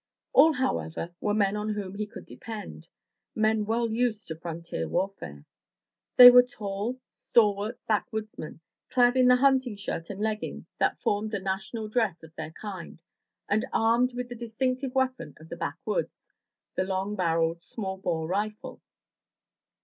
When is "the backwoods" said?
15.49-16.31